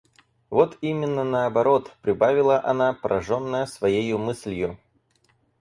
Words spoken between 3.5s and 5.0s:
своею мыслью.